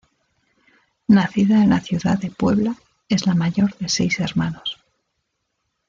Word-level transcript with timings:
Nacida 1.09 1.63
en 1.63 1.69
la 1.69 1.79
Ciudad 1.79 2.17
de 2.17 2.31
Puebla, 2.31 2.75
es 3.07 3.27
la 3.27 3.35
mayor 3.35 3.77
de 3.77 3.87
seis 3.87 4.19
hermanos. 4.19 4.79